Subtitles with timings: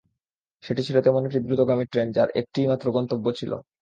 [0.63, 3.51] সেটি ছিল তেমন একটি দ্রুতগামী ট্রেন, যার একটিই মাত্র গন্তব্য ছিল।